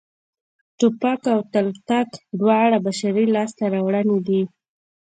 ټوپک 0.77 1.21
او 1.33 1.39
تلتک 1.53 2.09
دواړه 2.39 2.77
بشري 2.85 3.25
لاسته 3.35 3.63
راوړنې 3.73 4.19
دي 4.27 4.41